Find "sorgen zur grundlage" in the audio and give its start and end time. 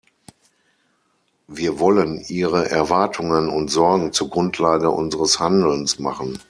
3.69-4.89